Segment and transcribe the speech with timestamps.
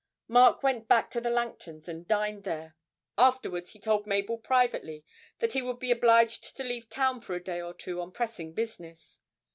[0.27, 2.75] Mark went back to the Langtons and dined there.
[3.19, 5.05] Afterwards he told Mabel privately
[5.37, 8.51] that he would be obliged to leave town for a day or two on pressing
[8.53, 9.19] business.